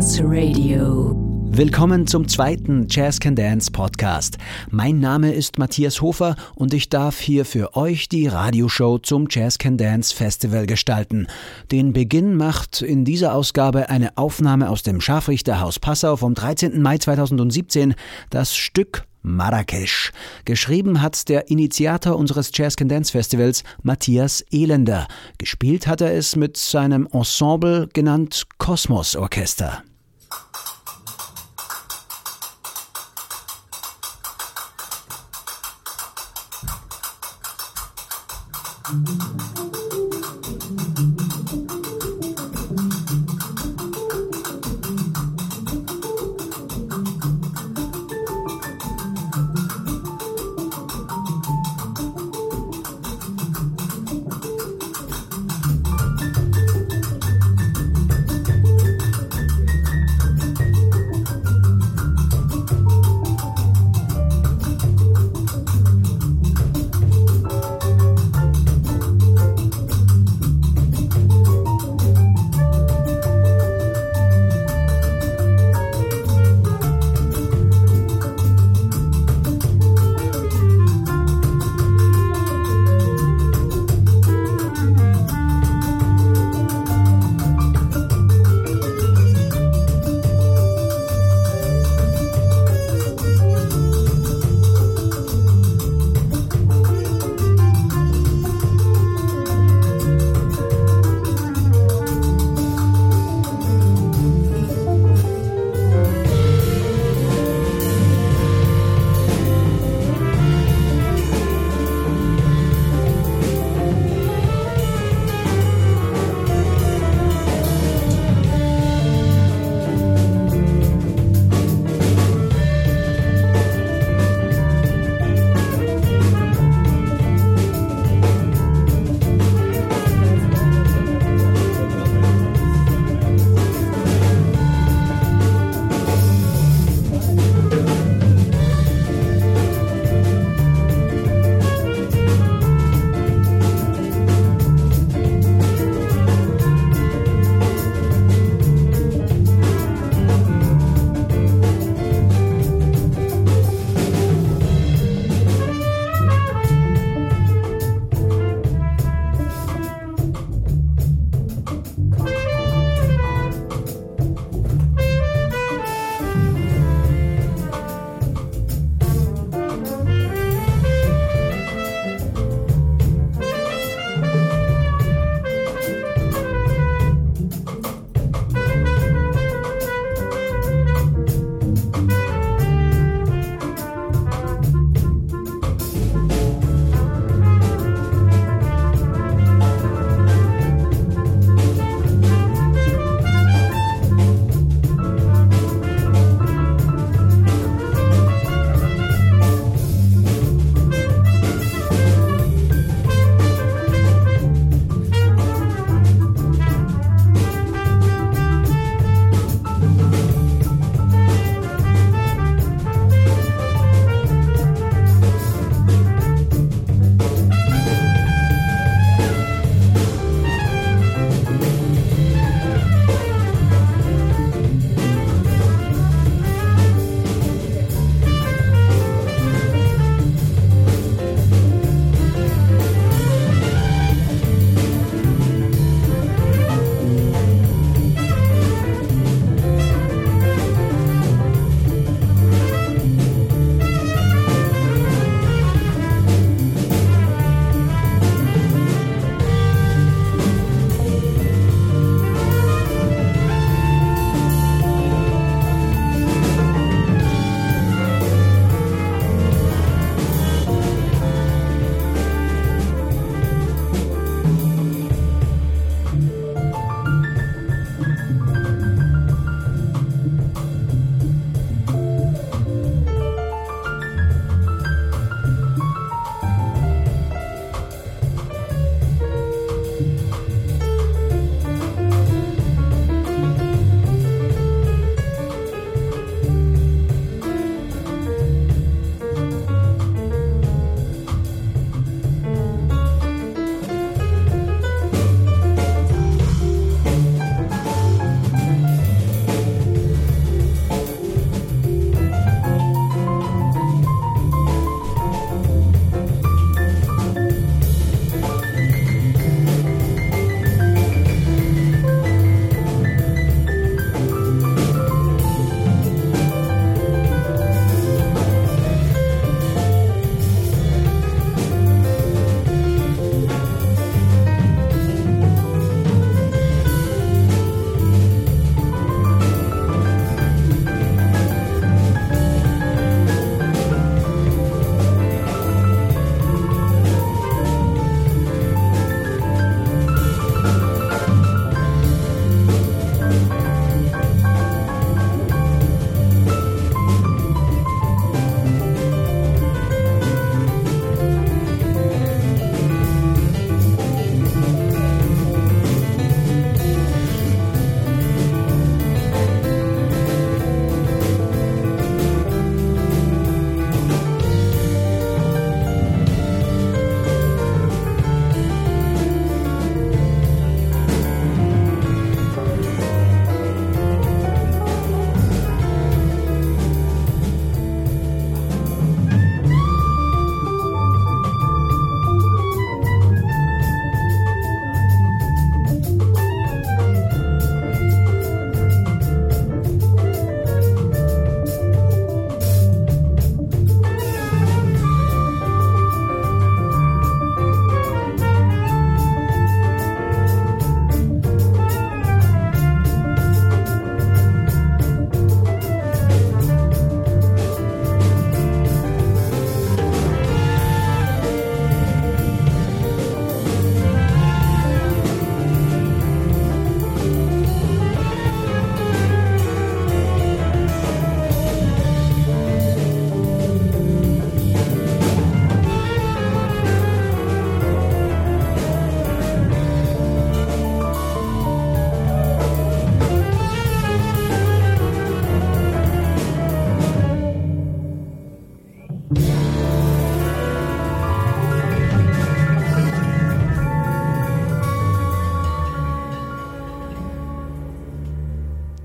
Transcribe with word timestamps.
Dance 0.00 0.22
Radio. 0.24 1.14
Willkommen 1.50 2.06
zum 2.06 2.26
zweiten 2.26 2.86
Jazz 2.88 3.20
Can 3.20 3.36
Dance 3.36 3.70
Podcast. 3.70 4.38
Mein 4.70 4.98
Name 4.98 5.34
ist 5.34 5.58
Matthias 5.58 6.00
Hofer 6.00 6.36
und 6.54 6.72
ich 6.72 6.88
darf 6.88 7.20
hier 7.20 7.44
für 7.44 7.76
euch 7.76 8.08
die 8.08 8.26
Radioshow 8.26 8.98
zum 8.98 9.26
Jazz 9.28 9.58
Can 9.58 9.76
Dance 9.76 10.16
Festival 10.16 10.64
gestalten. 10.64 11.26
Den 11.70 11.92
Beginn 11.92 12.34
macht 12.34 12.80
in 12.80 13.04
dieser 13.04 13.34
Ausgabe 13.34 13.90
eine 13.90 14.16
Aufnahme 14.16 14.70
aus 14.70 14.82
dem 14.82 15.02
Scharfrichterhaus 15.02 15.78
Passau 15.78 16.16
vom 16.16 16.32
13. 16.32 16.80
Mai 16.80 16.96
2017, 16.96 17.94
das 18.30 18.56
Stück 18.56 19.04
Marrakesch. 19.20 20.12
Geschrieben 20.46 21.02
hat 21.02 21.28
der 21.28 21.50
Initiator 21.50 22.16
unseres 22.16 22.52
Jazz 22.54 22.76
Can 22.76 22.88
Dance 22.88 23.12
Festivals, 23.12 23.64
Matthias 23.82 24.42
Elender. 24.50 25.08
Gespielt 25.36 25.86
hat 25.86 26.00
er 26.00 26.14
es 26.14 26.36
mit 26.36 26.56
seinem 26.56 27.06
Ensemble 27.12 27.86
genannt 27.92 28.46
Kosmos 28.56 29.14
Orchester. 29.14 29.82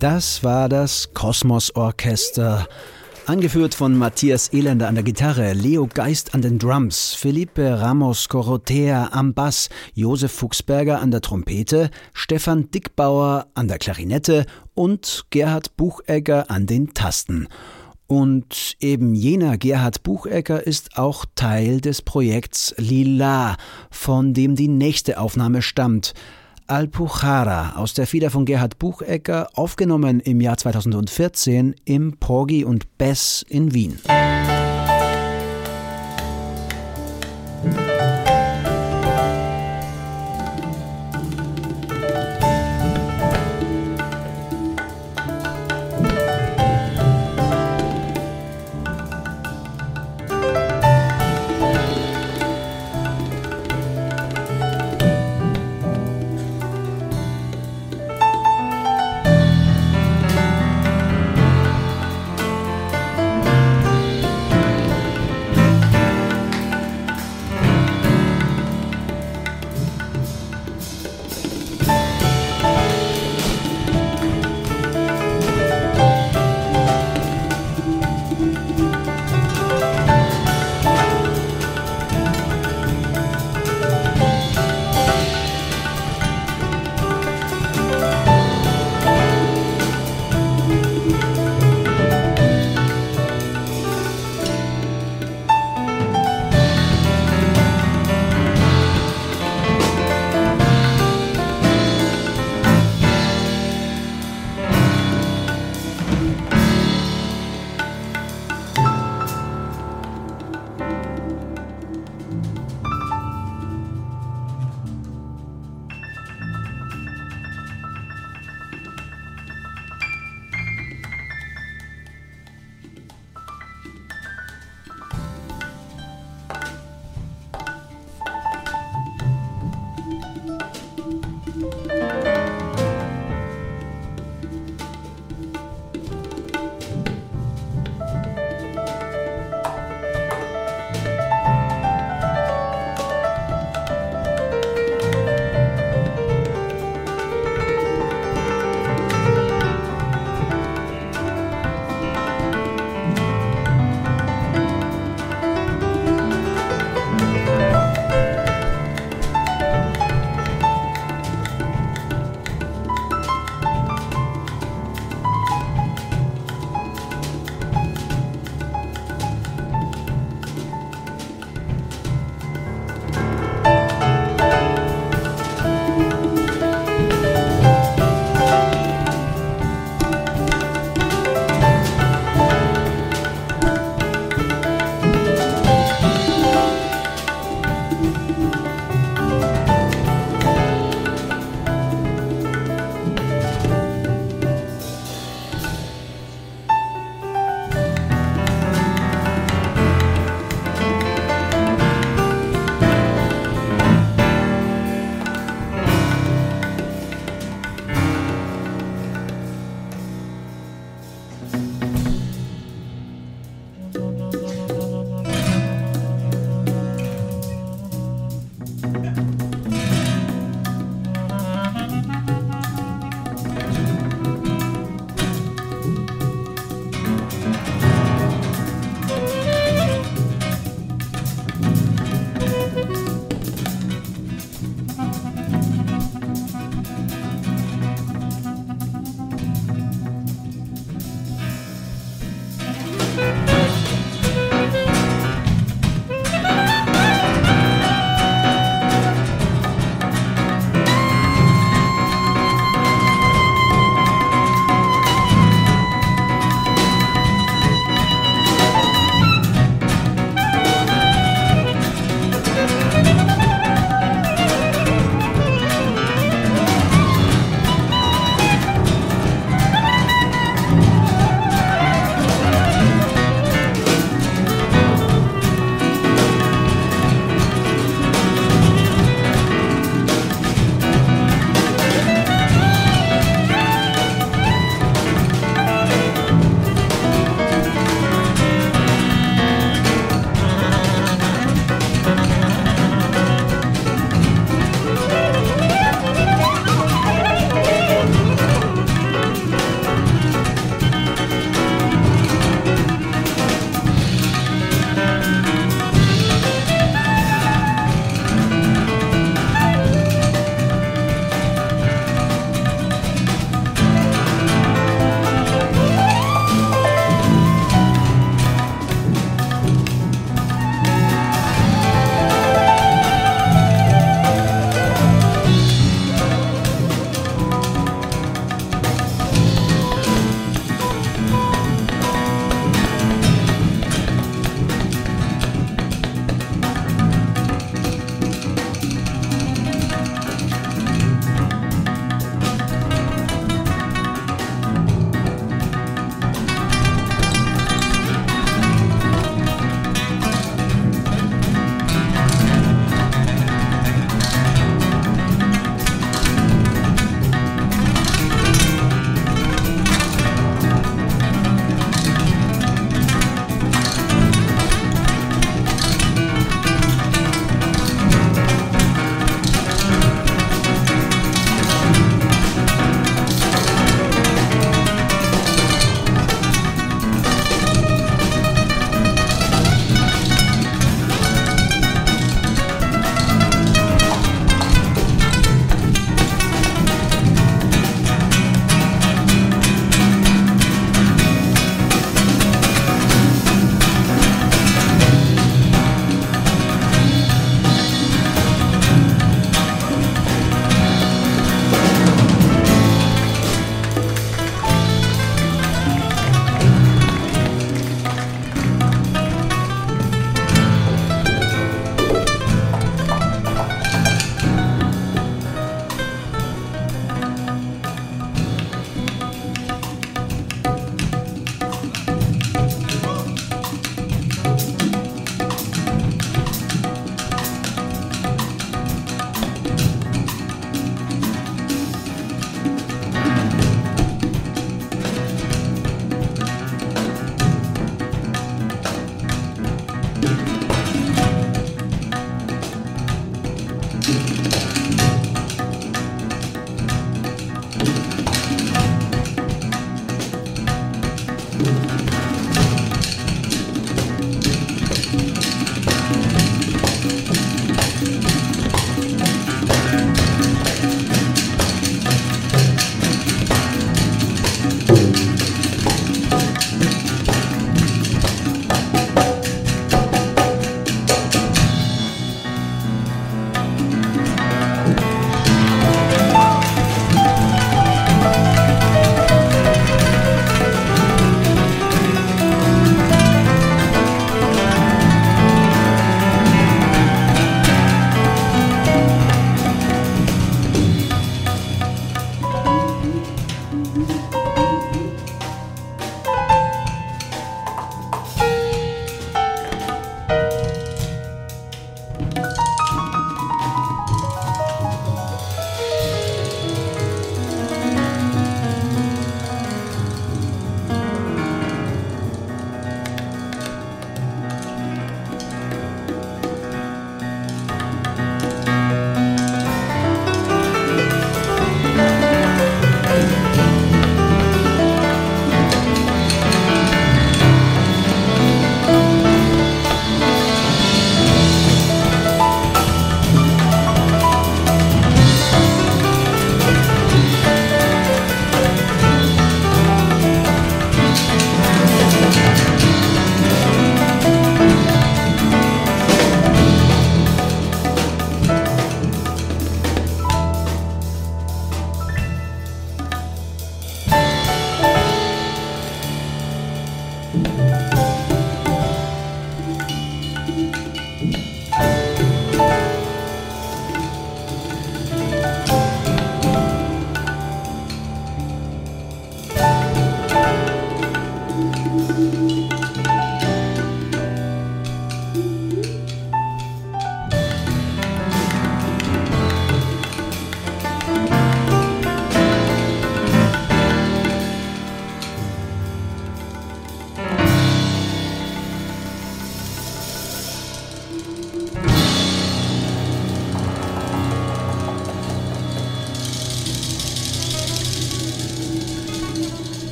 Das 0.00 0.42
war 0.42 0.70
das 0.70 1.12
Kosmos 1.12 1.76
Orchester. 1.76 2.66
Angeführt 3.26 3.74
von 3.74 3.98
Matthias 3.98 4.48
Elender 4.48 4.88
an 4.88 4.94
der 4.94 5.04
Gitarre, 5.04 5.52
Leo 5.52 5.86
Geist 5.92 6.32
an 6.34 6.40
den 6.40 6.58
Drums, 6.58 7.12
Felipe 7.12 7.78
Ramos 7.78 8.30
Corotea 8.30 9.10
am 9.12 9.34
Bass, 9.34 9.68
Josef 9.92 10.32
Fuchsberger 10.32 11.02
an 11.02 11.10
der 11.10 11.20
Trompete, 11.20 11.90
Stefan 12.14 12.70
Dickbauer 12.70 13.48
an 13.52 13.68
der 13.68 13.76
Klarinette 13.76 14.46
und 14.72 15.26
Gerhard 15.28 15.76
Buchegger 15.76 16.50
an 16.50 16.64
den 16.66 16.94
Tasten. 16.94 17.46
Und 18.06 18.76
eben 18.80 19.14
jener 19.14 19.58
Gerhard 19.58 20.02
Buchegger 20.02 20.66
ist 20.66 20.96
auch 20.96 21.26
Teil 21.34 21.82
des 21.82 22.00
Projekts 22.00 22.74
Lila, 22.78 23.58
von 23.90 24.32
dem 24.32 24.56
die 24.56 24.68
nächste 24.68 25.20
Aufnahme 25.20 25.60
stammt. 25.60 26.14
Alpuchara 26.70 27.76
aus 27.76 27.94
der 27.94 28.06
Feder 28.06 28.30
von 28.30 28.44
Gerhard 28.44 28.78
Buchecker, 28.78 29.48
aufgenommen 29.54 30.20
im 30.20 30.40
Jahr 30.40 30.56
2014 30.56 31.74
im 31.84 32.16
Porgy 32.18 32.64
und 32.64 32.96
Bess 32.96 33.44
in 33.48 33.74
Wien. 33.74 33.98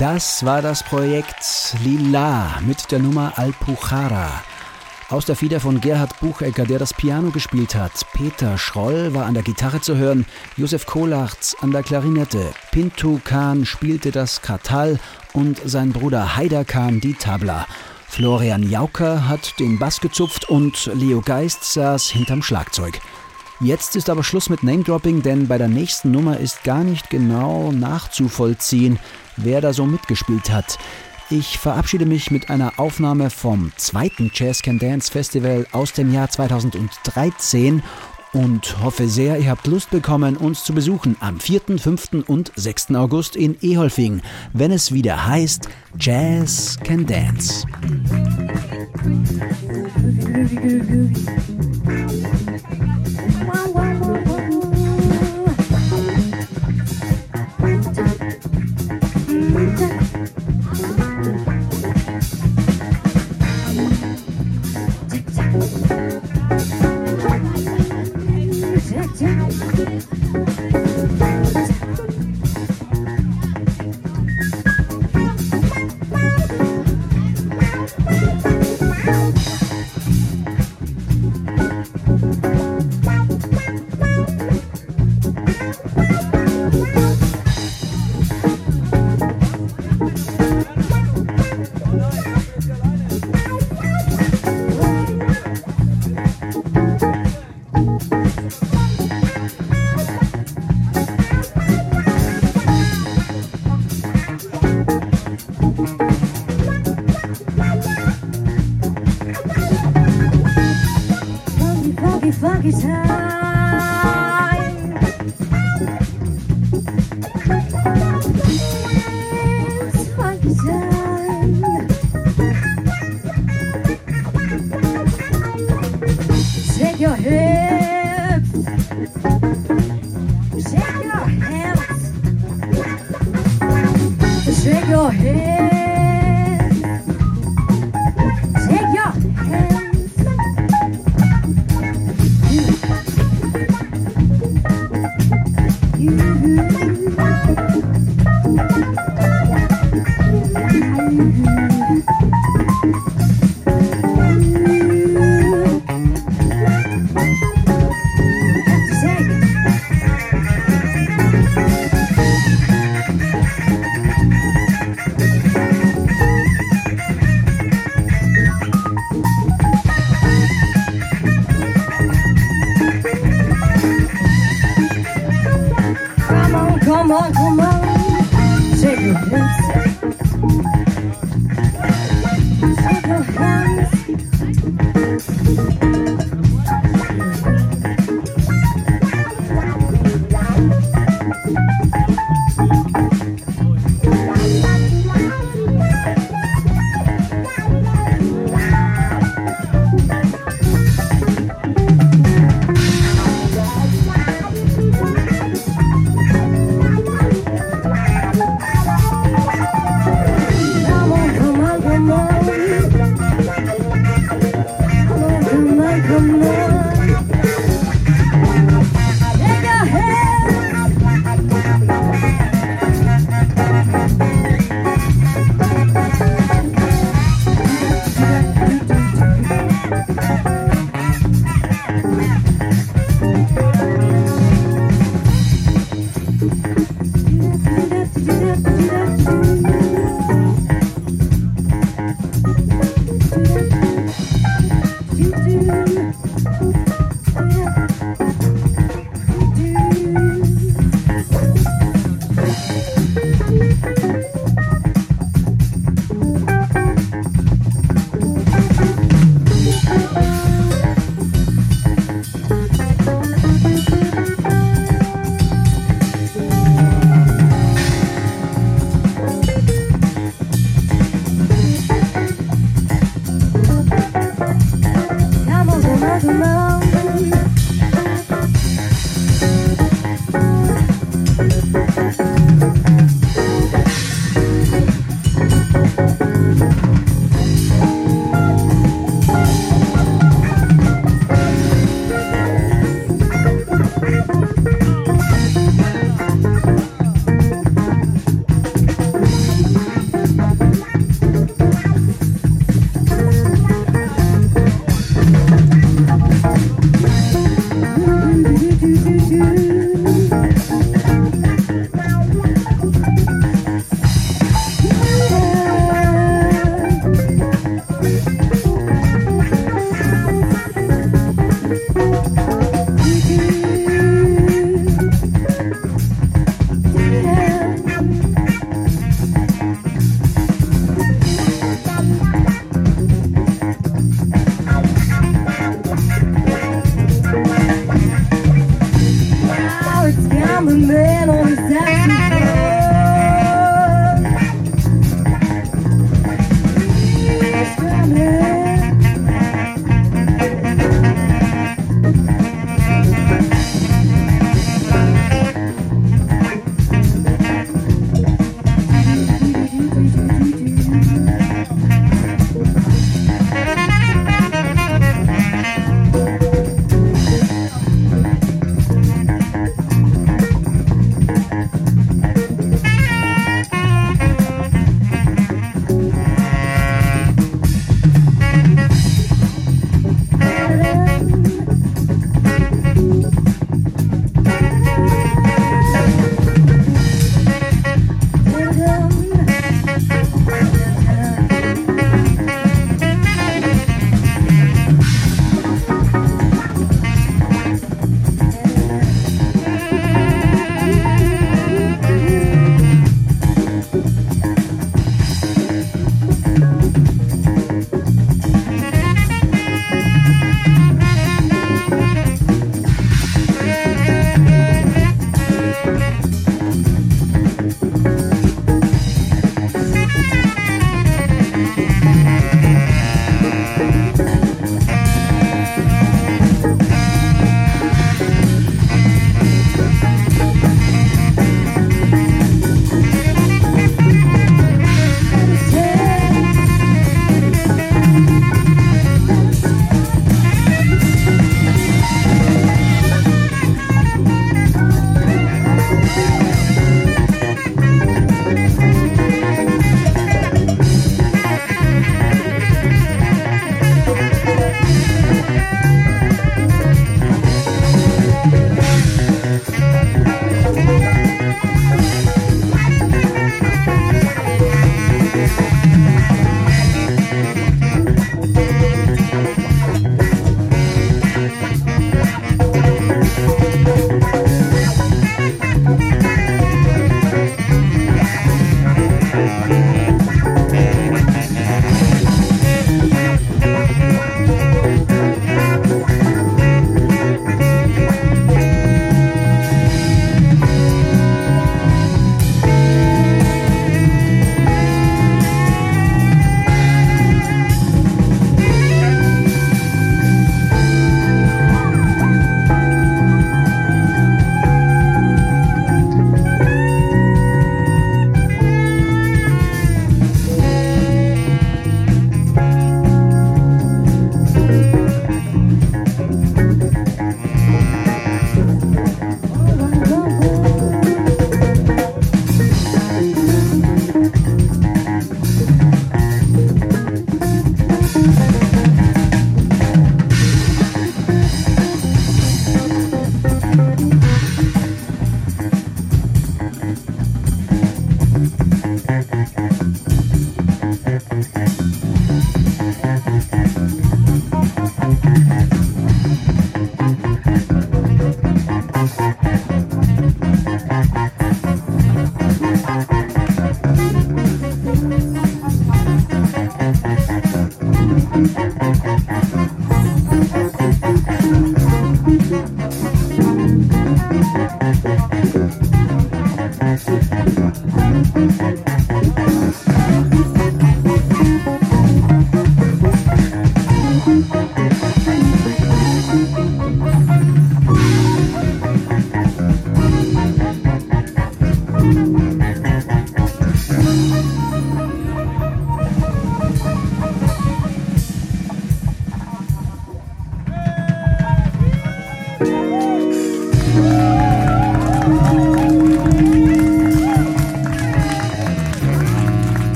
Das 0.00 0.46
war 0.46 0.62
das 0.62 0.82
Projekt 0.82 1.76
Lila 1.84 2.58
mit 2.66 2.90
der 2.90 3.00
Nummer 3.00 3.34
Alpuchara. 3.36 4.30
Aus 5.10 5.26
der 5.26 5.36
Feder 5.36 5.60
von 5.60 5.78
Gerhard 5.78 6.18
Buchecker, 6.20 6.64
der 6.64 6.78
das 6.78 6.94
Piano 6.94 7.28
gespielt 7.28 7.74
hat. 7.74 7.92
Peter 8.14 8.56
Schroll 8.56 9.12
war 9.12 9.26
an 9.26 9.34
der 9.34 9.42
Gitarre 9.42 9.82
zu 9.82 9.98
hören, 9.98 10.24
Josef 10.56 10.86
Kolarz 10.86 11.54
an 11.60 11.70
der 11.70 11.82
Klarinette, 11.82 12.54
Pintu 12.70 13.20
Kahn 13.22 13.66
spielte 13.66 14.10
das 14.10 14.40
Kartall 14.40 14.98
und 15.34 15.60
sein 15.66 15.92
Bruder 15.92 16.34
Haider 16.34 16.64
Kahn 16.64 17.02
die 17.02 17.12
Tabla. 17.12 17.66
Florian 18.08 18.62
Jauker 18.62 19.28
hat 19.28 19.60
den 19.60 19.78
Bass 19.78 20.00
gezupft 20.00 20.48
und 20.48 20.90
Leo 20.94 21.20
Geist 21.20 21.74
saß 21.74 22.08
hinterm 22.08 22.42
Schlagzeug. 22.42 23.02
Jetzt 23.60 23.94
ist 23.94 24.08
aber 24.08 24.24
Schluss 24.24 24.48
mit 24.48 24.62
Name-Dropping, 24.62 25.20
denn 25.20 25.46
bei 25.46 25.58
der 25.58 25.68
nächsten 25.68 26.10
Nummer 26.10 26.38
ist 26.38 26.64
gar 26.64 26.84
nicht 26.84 27.10
genau 27.10 27.70
nachzuvollziehen, 27.72 28.98
wer 29.44 29.60
da 29.60 29.72
so 29.72 29.86
mitgespielt 29.86 30.50
hat. 30.50 30.78
Ich 31.30 31.58
verabschiede 31.58 32.06
mich 32.06 32.30
mit 32.30 32.50
einer 32.50 32.78
Aufnahme 32.78 33.30
vom 33.30 33.72
zweiten 33.76 34.32
Jazz 34.34 34.62
Can 34.62 34.80
Dance 34.80 35.12
Festival 35.12 35.66
aus 35.70 35.92
dem 35.92 36.12
Jahr 36.12 36.28
2013 36.28 37.82
und 38.32 38.82
hoffe 38.82 39.08
sehr, 39.08 39.38
ihr 39.38 39.50
habt 39.50 39.66
Lust 39.66 39.90
bekommen, 39.90 40.36
uns 40.36 40.64
zu 40.64 40.72
besuchen 40.72 41.16
am 41.20 41.40
4., 41.40 41.78
5. 41.78 42.24
und 42.26 42.52
6. 42.56 42.94
August 42.94 43.36
in 43.36 43.56
Eholfing, 43.60 44.22
wenn 44.52 44.70
es 44.70 44.92
wieder 44.92 45.26
heißt 45.26 45.68
Jazz 45.98 46.76
Can 46.82 47.06
Dance. 47.06 47.64